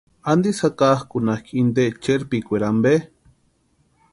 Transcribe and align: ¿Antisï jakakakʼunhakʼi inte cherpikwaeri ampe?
¿Antisï 0.31 0.61
jakakakʼunhakʼi 0.63 1.55
inte 1.63 1.83
cherpikwaeri 2.03 2.65
ampe? 2.71 2.93